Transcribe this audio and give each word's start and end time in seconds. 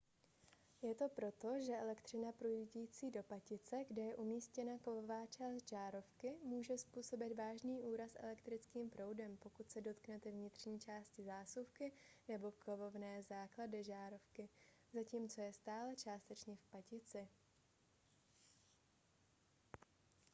je 0.81 0.95
to 0.95 1.09
proto 1.09 1.59
že 1.59 1.77
elektřina 1.77 2.31
proudící 2.31 3.11
do 3.11 3.23
patice 3.23 3.85
kde 3.87 4.01
je 4.01 4.15
umístěna 4.15 4.77
kovová 4.77 5.25
část 5.25 5.69
žárovky 5.69 6.37
může 6.43 6.77
způsobit 6.77 7.35
vážný 7.35 7.81
úraz 7.81 8.11
elektrickým 8.15 8.89
proudem 8.89 9.37
pokud 9.37 9.71
se 9.71 9.81
dotknete 9.81 10.31
vnitřní 10.31 10.79
části 10.79 11.23
zásuvky 11.23 11.91
nebo 12.27 12.51
kovové 12.51 13.23
základny 13.23 13.83
žárovky 13.83 14.49
zatímco 14.93 15.41
je 15.41 15.53
stále 15.53 15.95
částečně 15.95 16.55
v 16.55 16.63
patici 16.71 17.27